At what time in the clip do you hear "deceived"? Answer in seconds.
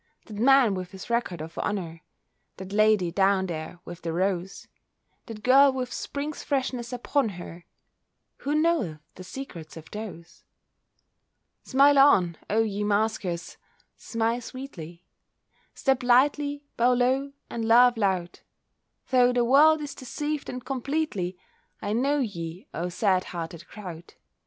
19.93-20.49